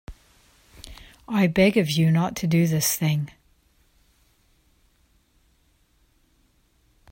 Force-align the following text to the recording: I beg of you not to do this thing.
I 1.27 1.45
beg 1.45 1.77
of 1.77 1.91
you 1.91 2.09
not 2.09 2.35
to 2.37 2.47
do 2.47 2.65
this 2.65 2.95
thing. 2.95 3.29